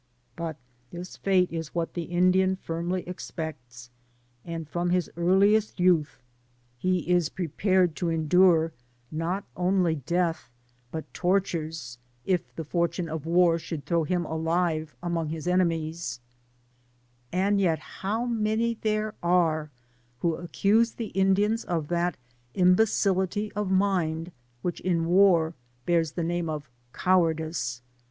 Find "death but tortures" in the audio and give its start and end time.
10.07-11.99